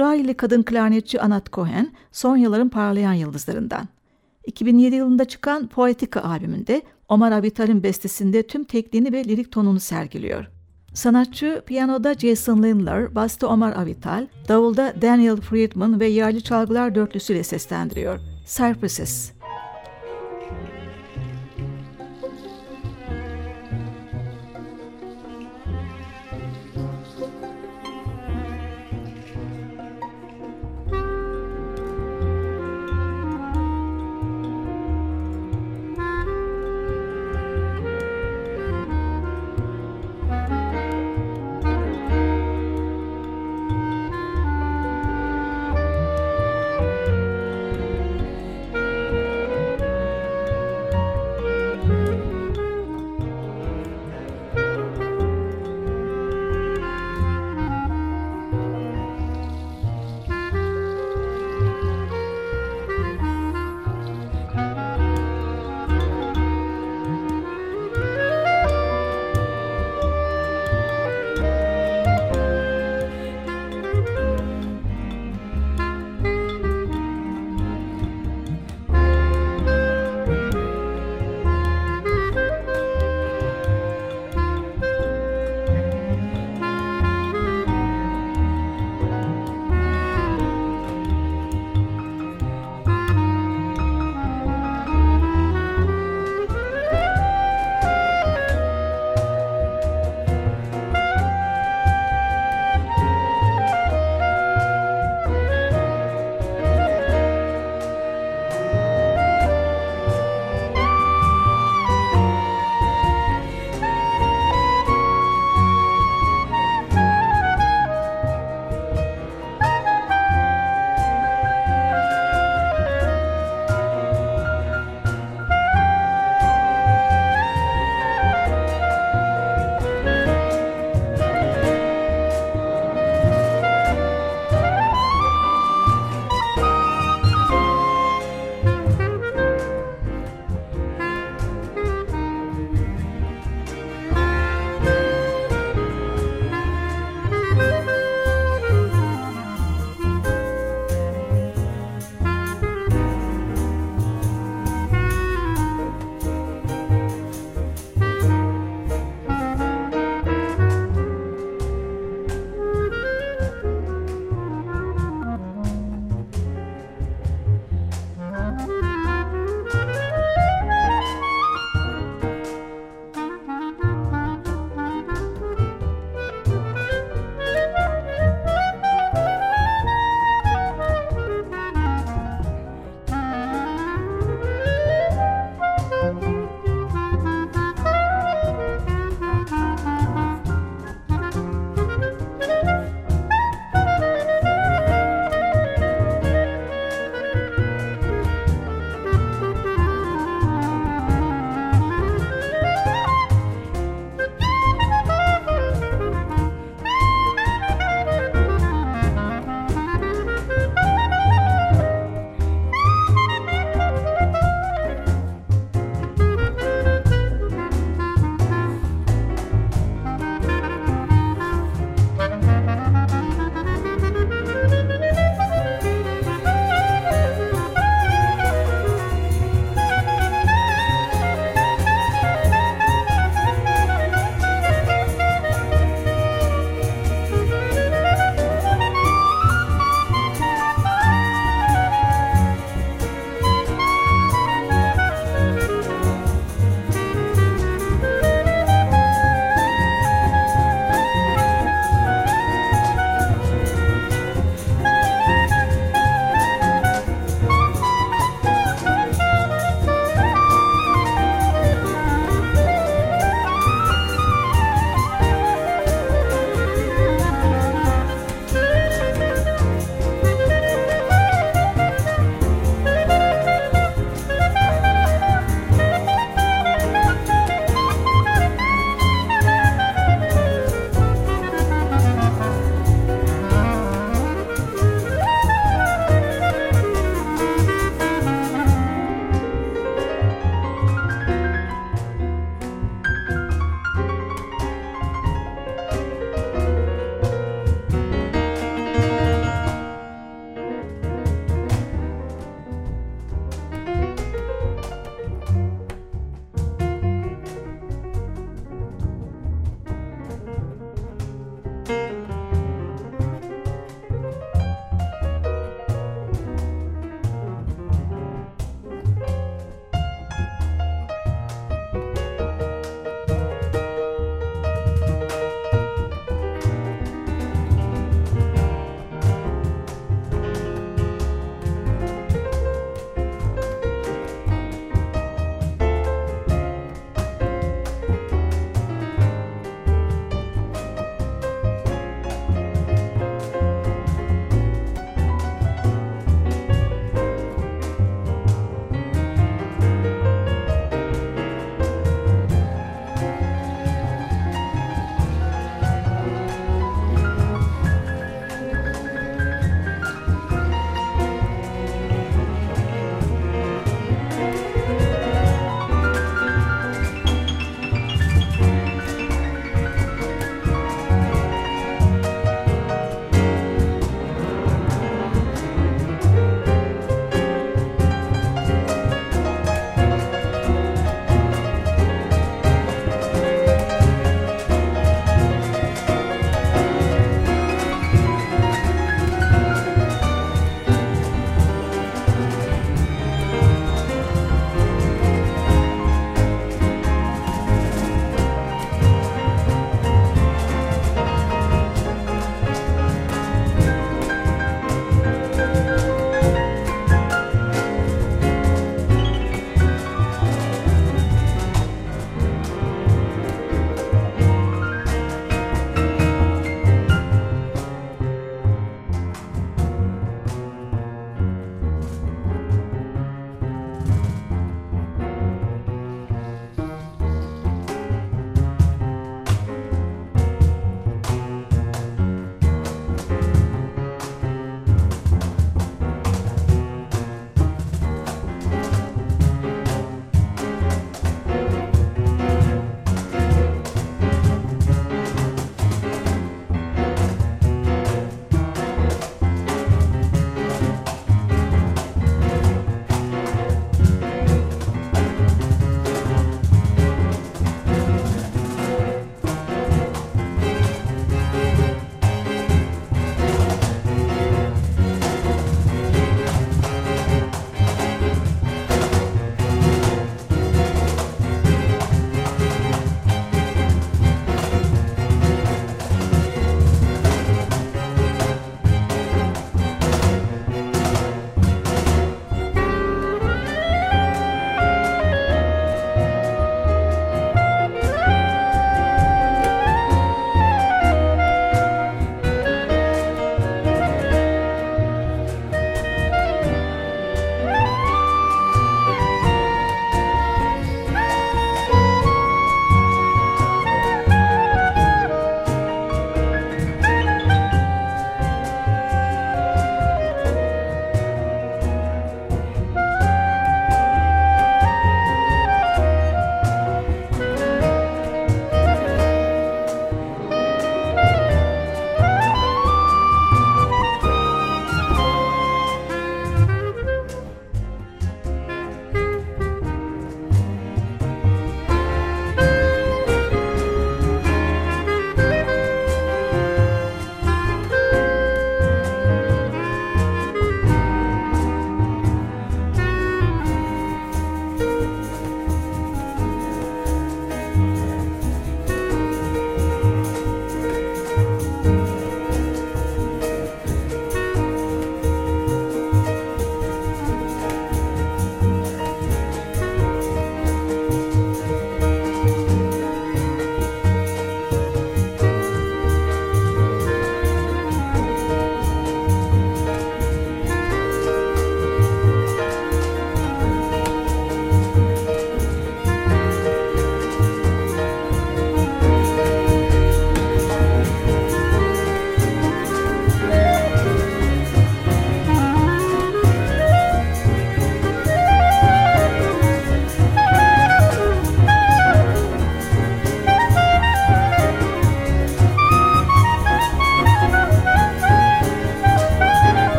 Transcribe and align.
İsrailli 0.00 0.34
kadın 0.34 0.62
klarnetçi 0.62 1.20
Anat 1.20 1.52
Cohen 1.52 1.92
son 2.12 2.36
yılların 2.36 2.68
parlayan 2.68 3.12
yıldızlarından. 3.12 3.88
2007 4.46 4.94
yılında 4.94 5.24
çıkan 5.24 5.66
Poetica 5.66 6.20
albümünde 6.20 6.82
Omar 7.08 7.32
Avital'in 7.32 7.82
bestesinde 7.82 8.42
tüm 8.46 8.64
tekniğini 8.64 9.12
ve 9.12 9.24
lirik 9.24 9.52
tonunu 9.52 9.80
sergiliyor. 9.80 10.46
Sanatçı 10.94 11.62
piyanoda 11.66 12.14
Jason 12.14 12.62
Lindler, 12.62 13.14
basta 13.14 13.46
Omar 13.46 13.72
Avital, 13.76 14.26
davulda 14.48 14.94
Daniel 15.02 15.36
Friedman 15.36 16.00
ve 16.00 16.06
yerli 16.06 16.42
çalgılar 16.42 16.94
dörtlüsüyle 16.94 17.42
seslendiriyor. 17.42 18.20
Cypresses 18.46 19.32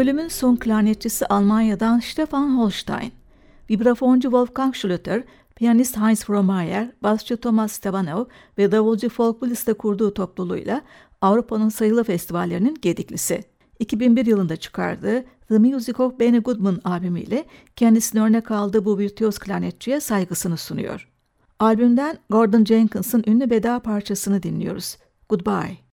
bölümün 0.00 0.28
son 0.28 0.56
klarnetçisi 0.56 1.26
Almanya'dan 1.26 1.98
Stefan 1.98 2.58
Holstein, 2.58 3.12
vibrafoncu 3.70 4.22
Wolfgang 4.22 4.74
Schlüter, 4.74 5.22
piyanist 5.56 5.96
Heinz 5.96 6.24
Frohmayer, 6.24 6.90
basçı 7.02 7.36
Thomas 7.36 7.72
Stevanov 7.72 8.24
ve 8.58 8.72
davulcu 8.72 9.08
Folk 9.08 9.40
Willis'te 9.40 9.72
kurduğu 9.72 10.14
topluluğuyla 10.14 10.82
Avrupa'nın 11.20 11.68
sayılı 11.68 12.04
festivallerinin 12.04 12.78
gediklisi. 12.82 13.44
2001 13.78 14.26
yılında 14.26 14.56
çıkardığı 14.56 15.24
The 15.48 15.58
Music 15.58 16.02
of 16.02 16.20
Benny 16.20 16.38
Goodman 16.38 16.80
albümüyle 16.84 17.44
kendisine 17.76 18.20
örnek 18.20 18.50
aldığı 18.50 18.84
bu 18.84 18.98
virtüöz 18.98 19.38
klarnetçiye 19.38 20.00
saygısını 20.00 20.56
sunuyor. 20.56 21.08
Albümden 21.58 22.18
Gordon 22.30 22.64
Jenkins'ın 22.64 23.24
ünlü 23.26 23.50
veda 23.50 23.80
parçasını 23.80 24.42
dinliyoruz. 24.42 24.96
Goodbye. 25.28 25.89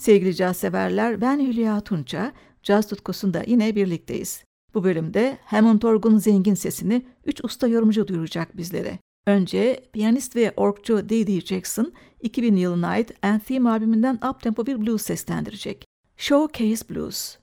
Sevgili 0.00 0.34
caz 0.34 0.56
severler, 0.56 1.20
ben 1.20 1.40
Hülya 1.40 1.80
Tunça. 1.80 2.32
Caz 2.62 2.88
tutkusunda 2.88 3.42
yine 3.46 3.76
birlikteyiz. 3.76 4.44
Bu 4.74 4.84
bölümde 4.84 5.38
Hammond 5.44 5.82
Org'un 5.82 6.18
zengin 6.18 6.54
sesini 6.54 7.06
üç 7.24 7.44
usta 7.44 7.66
yorumcu 7.66 8.08
duyuracak 8.08 8.56
bizlere. 8.56 8.98
Önce 9.26 9.84
piyanist 9.92 10.36
ve 10.36 10.52
orkçu 10.56 11.08
D.D. 11.08 11.40
Jackson 11.40 11.92
2000 12.20 12.56
yılına 12.56 12.88
ait 12.88 13.12
Anthem 13.22 13.66
albümünden 13.66 14.18
uptempo 14.30 14.66
bir 14.66 14.80
blues 14.80 15.02
seslendirecek. 15.02 15.84
Showcase 16.16 16.88
Blues. 16.88 17.36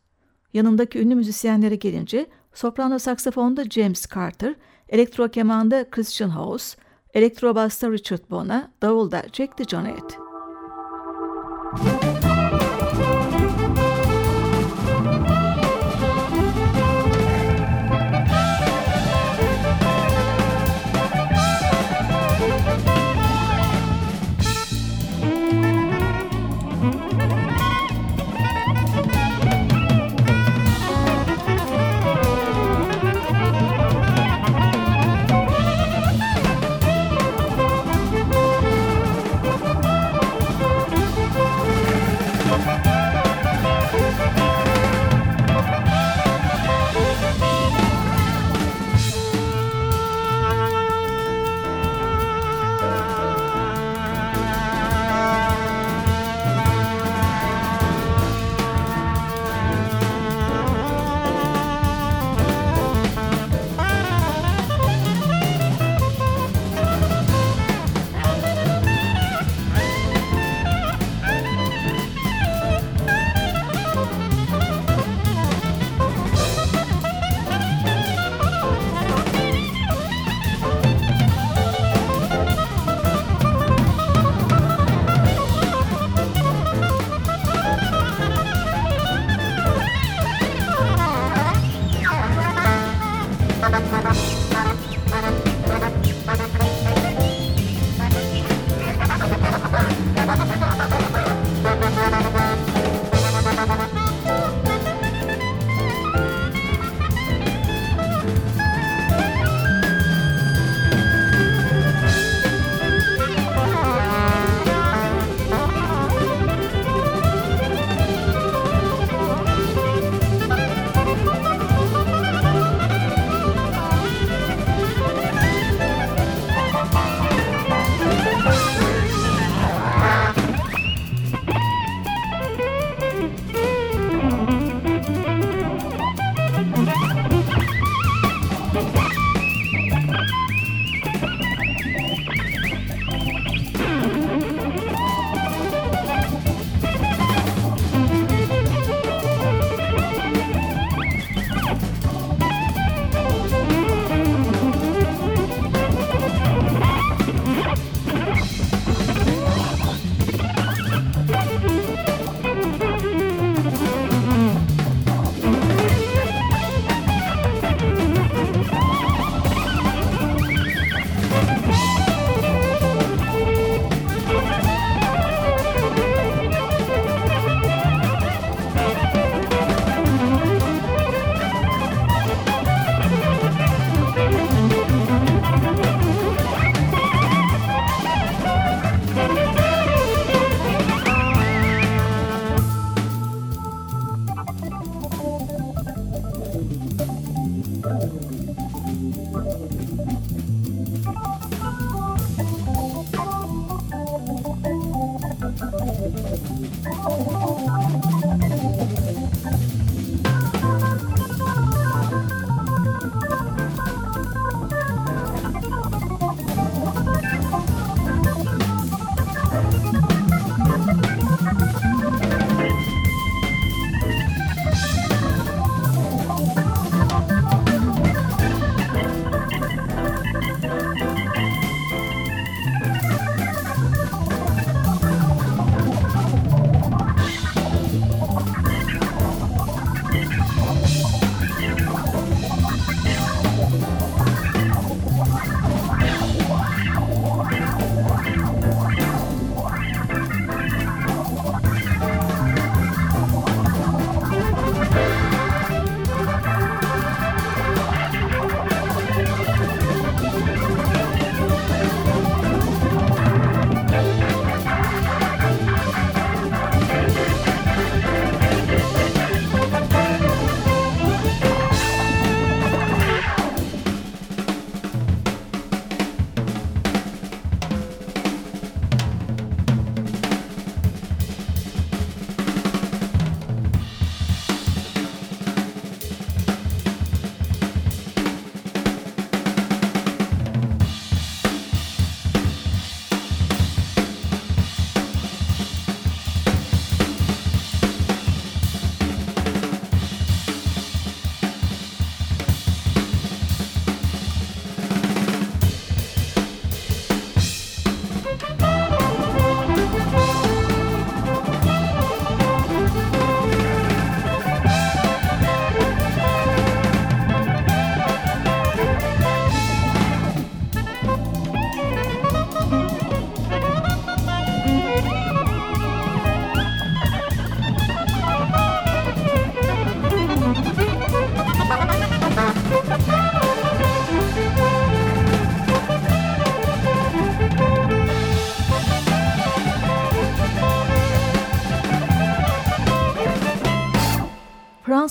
Yanındaki 0.54 1.00
ünlü 1.00 1.16
müzisyenlere 1.16 1.76
gelince 1.76 2.26
soprano 2.54 3.00
saksafonda 3.00 3.64
James 3.64 4.06
Carter, 4.14 4.56
elektro 4.90 5.28
kemanda 5.28 5.90
Christian 5.90 6.30
House, 6.30 6.78
elektro 7.14 7.56
basta 7.56 7.92
Richard 7.92 8.30
Bona, 8.30 8.72
davulda 8.82 9.26
Jack 9.34 9.60
DeJohnette. 9.60 10.18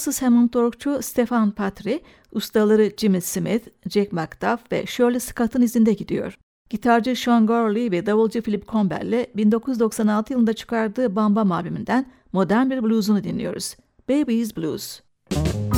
Fransız 0.06 0.22
Hammond 0.22 0.54
orgçu 0.54 1.02
Stefan 1.02 1.50
Patry, 1.50 1.98
ustaları 2.32 2.92
Jimmy 2.96 3.20
Smith, 3.20 3.68
Jack 3.90 4.12
McDuff 4.12 4.72
ve 4.72 4.86
Shirley 4.86 5.20
Scott'ın 5.20 5.62
izinde 5.62 5.92
gidiyor. 5.92 6.38
Gitarcı 6.70 7.16
Sean 7.16 7.46
Gorley 7.46 7.90
ve 7.90 8.06
davulcu 8.06 8.42
Philip 8.42 8.72
Campbell'le 8.72 9.26
1996 9.36 10.32
yılında 10.32 10.52
çıkardığı 10.52 11.16
Bam 11.16 11.36
Bam 11.36 11.52
albümünden 11.52 12.06
modern 12.32 12.70
bir 12.70 12.82
bluesunu 12.82 13.24
dinliyoruz. 13.24 13.76
Baby's 14.08 14.56
Blues. 14.56 15.00
Müzik 15.30 15.75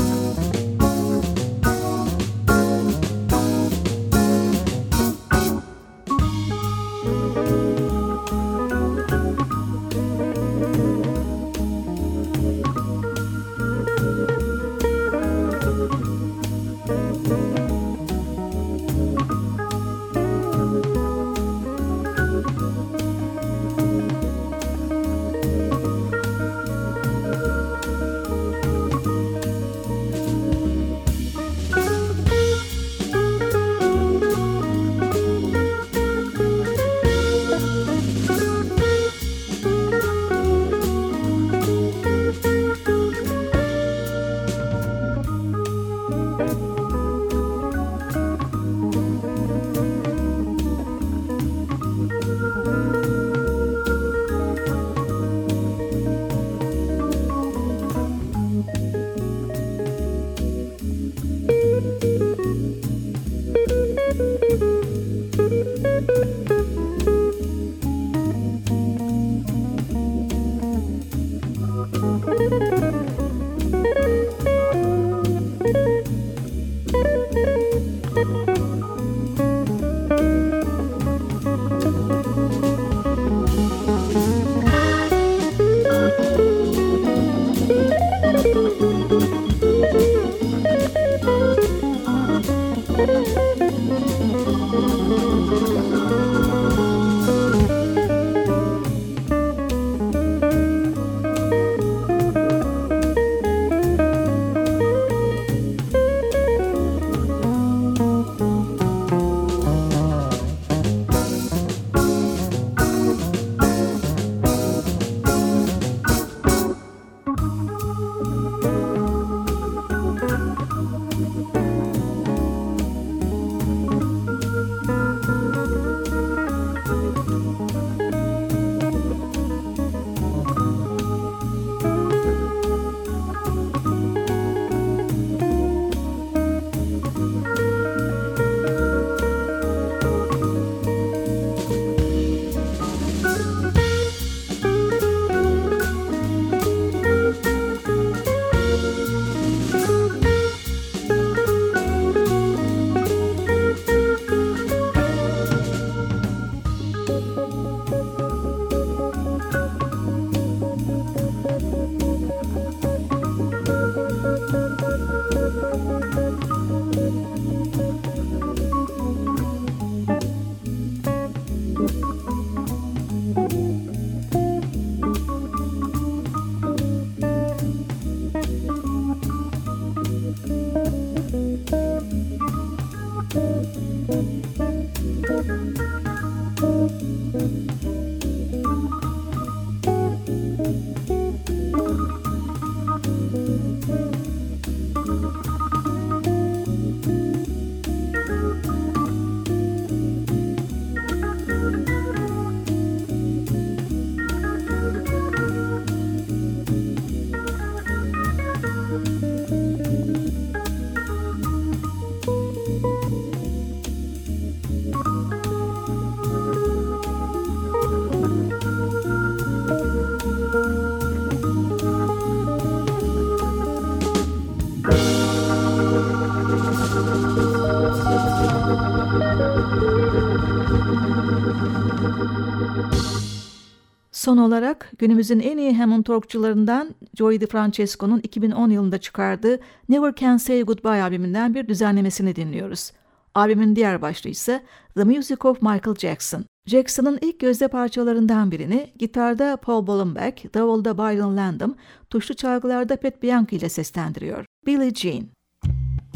Son 234.28 234.38
olarak 234.38 234.92
günümüzün 234.98 235.40
en 235.40 235.58
iyi 235.58 235.76
Hammond 235.76 236.04
Talkçularından 236.04 236.94
Joey 237.14 237.40
DeFrancesco'nun 237.40 238.20
2010 238.20 238.70
yılında 238.70 238.98
çıkardığı 238.98 239.60
Never 239.88 240.14
Can 240.14 240.36
Say 240.36 240.62
Goodbye 240.62 241.02
albümünden 241.02 241.54
bir 241.54 241.68
düzenlemesini 241.68 242.36
dinliyoruz. 242.36 242.92
Albümün 243.34 243.76
diğer 243.76 244.02
başlığı 244.02 244.30
ise 244.30 244.62
The 244.96 245.04
Music 245.04 245.36
of 245.44 245.62
Michael 245.62 245.96
Jackson. 245.98 246.44
Jackson'ın 246.66 247.18
ilk 247.22 247.40
gözde 247.40 247.68
parçalarından 247.68 248.50
birini 248.50 248.92
gitarda 248.98 249.56
Paul 249.56 249.86
Bollenbeck, 249.86 250.54
davulda 250.54 250.98
Byron 250.98 251.36
Landham, 251.36 251.74
tuşlu 252.10 252.34
çalgılarda 252.34 252.96
Pat 252.96 253.22
Bianchi 253.22 253.56
ile 253.56 253.68
seslendiriyor. 253.68 254.44
Billie 254.66 254.94
Jean. 254.94 255.24
Müzik 255.64 256.08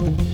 Ben 0.00 0.29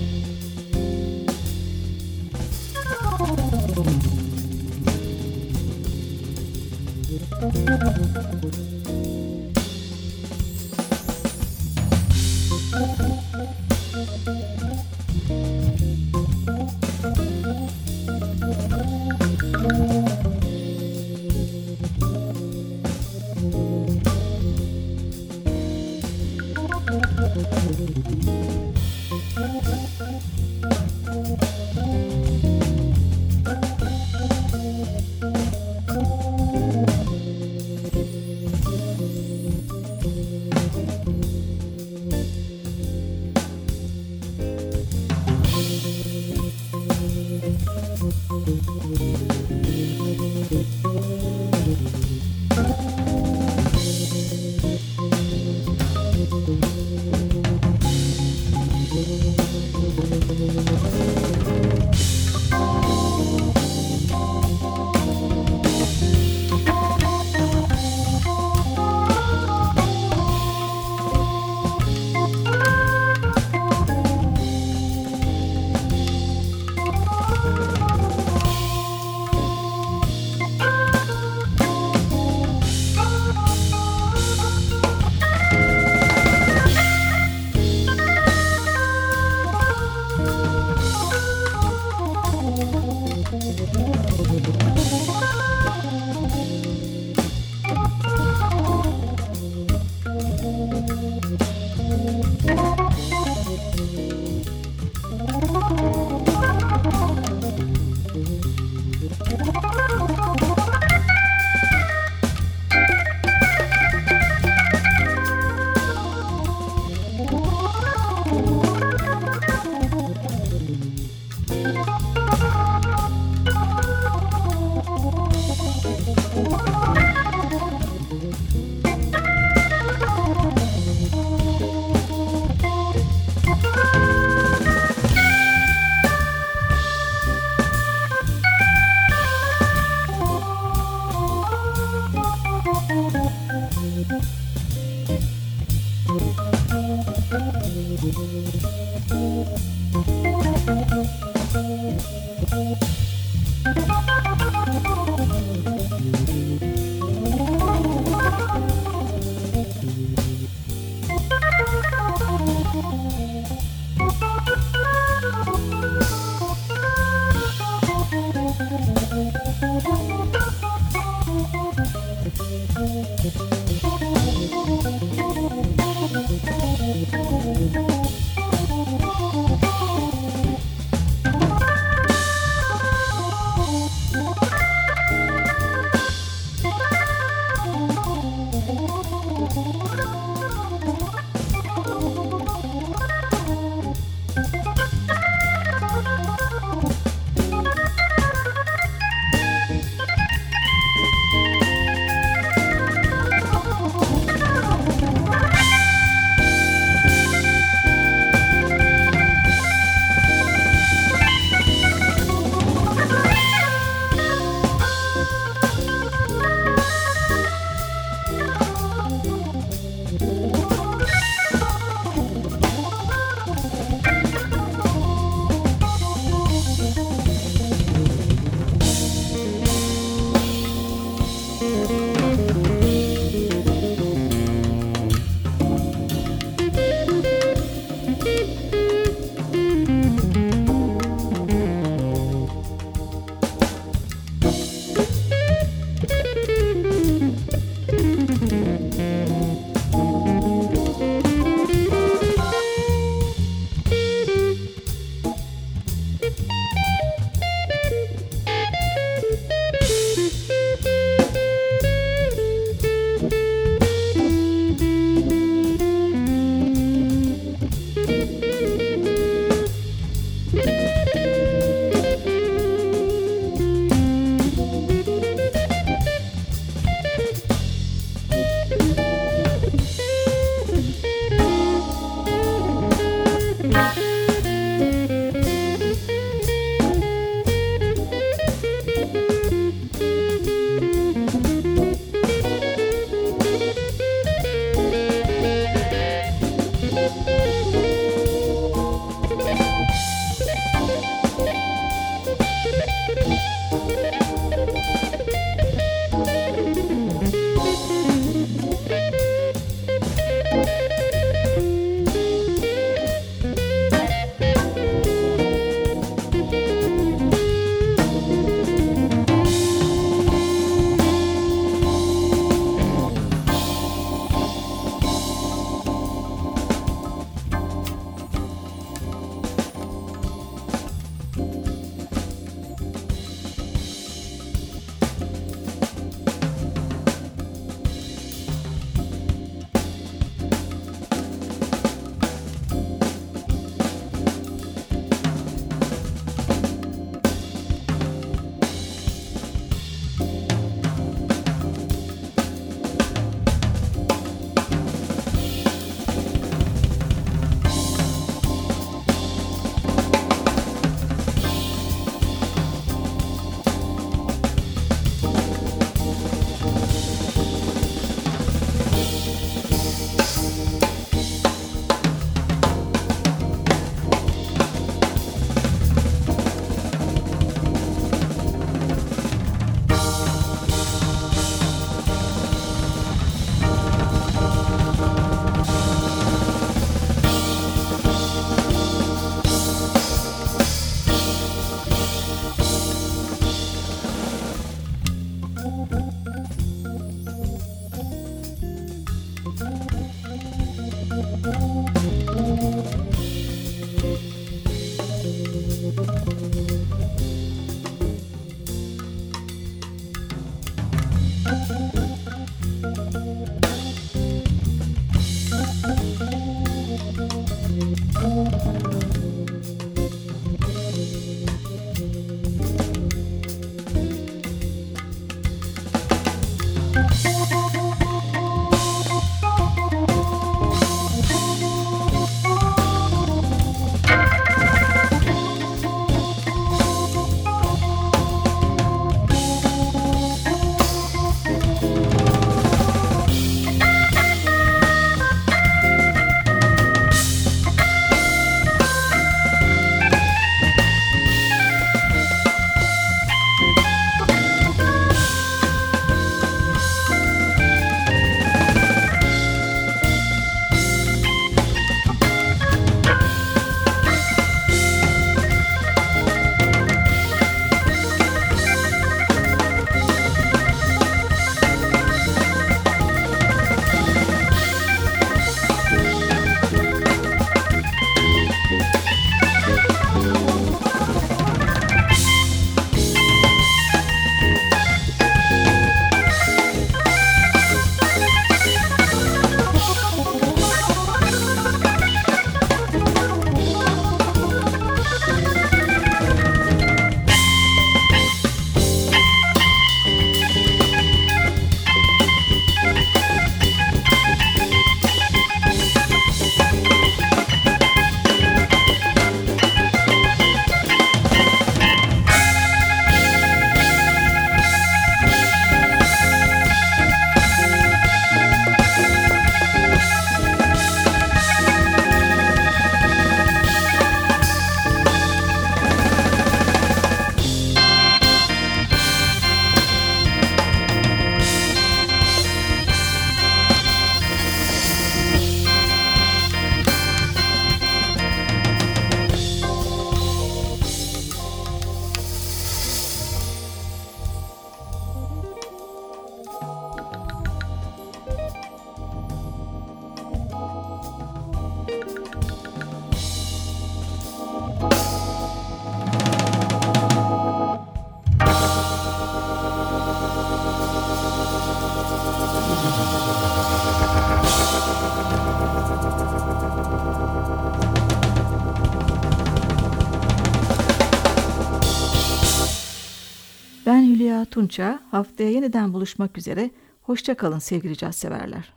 Tunça. 574.67 574.99
Haftaya 575.11 575.49
yeniden 575.49 575.93
buluşmak 575.93 576.37
üzere. 576.37 576.69
Hoşça 577.01 577.35
kalın 577.35 577.59
sevgili 577.59 577.97
caz 577.97 578.15
severler. 578.15 578.73